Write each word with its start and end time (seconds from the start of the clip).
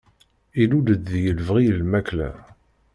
Illul-d 0.61 1.01
deg-i 1.11 1.31
lebɣi 1.37 1.61
i 1.67 1.71
lmakla. 1.79 2.29